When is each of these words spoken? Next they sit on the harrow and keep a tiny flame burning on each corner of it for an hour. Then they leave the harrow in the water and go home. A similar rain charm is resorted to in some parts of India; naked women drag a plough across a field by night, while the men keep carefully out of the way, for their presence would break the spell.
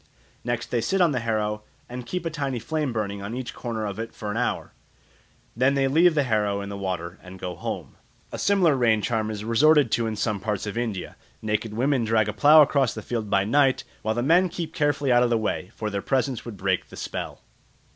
Next 0.43 0.71
they 0.71 0.81
sit 0.81 0.99
on 0.99 1.11
the 1.11 1.19
harrow 1.19 1.61
and 1.87 2.07
keep 2.07 2.25
a 2.25 2.31
tiny 2.31 2.57
flame 2.57 2.91
burning 2.91 3.21
on 3.21 3.35
each 3.35 3.53
corner 3.53 3.85
of 3.85 3.99
it 3.99 4.15
for 4.15 4.31
an 4.31 4.35
hour. 4.37 4.73
Then 5.55 5.75
they 5.75 5.87
leave 5.87 6.15
the 6.15 6.23
harrow 6.23 6.59
in 6.59 6.69
the 6.69 6.75
water 6.77 7.19
and 7.21 7.37
go 7.37 7.53
home. 7.55 7.97
A 8.31 8.39
similar 8.39 8.75
rain 8.75 9.03
charm 9.03 9.29
is 9.29 9.45
resorted 9.45 9.91
to 9.91 10.07
in 10.07 10.15
some 10.15 10.39
parts 10.39 10.65
of 10.65 10.75
India; 10.75 11.17
naked 11.43 11.75
women 11.75 12.03
drag 12.03 12.27
a 12.27 12.33
plough 12.33 12.63
across 12.63 12.97
a 12.97 13.03
field 13.03 13.29
by 13.29 13.43
night, 13.45 13.83
while 14.01 14.15
the 14.15 14.23
men 14.23 14.49
keep 14.49 14.73
carefully 14.73 15.11
out 15.11 15.21
of 15.21 15.29
the 15.29 15.37
way, 15.37 15.69
for 15.75 15.91
their 15.91 16.01
presence 16.01 16.45
would 16.45 16.57
break 16.57 16.89
the 16.89 16.95
spell. 16.97 17.41